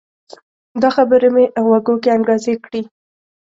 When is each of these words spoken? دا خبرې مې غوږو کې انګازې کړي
دا 0.81 0.89
خبرې 0.97 1.29
مې 1.35 1.43
غوږو 1.65 1.95
کې 2.03 2.09
انګازې 2.17 2.53
کړي 2.65 2.81